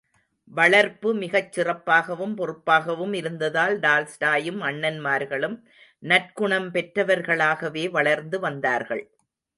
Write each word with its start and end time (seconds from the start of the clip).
வளர்ப்பு 0.51 1.09
மிகச் 1.13 1.51
சிறப்பாகவும் 1.51 2.33
பொறுப்பாகவும், 2.35 3.13
இருந்ததால், 3.13 3.79
டால்ஸ்டாயும் 3.79 4.59
அண்ணன்மார்களும் 4.61 5.57
நற்குணம் 6.03 6.69
பெற்றவர்களாகவே 6.73 7.85
வளர்ந்து 7.91 8.39
வந்தார்கள். 8.39 9.05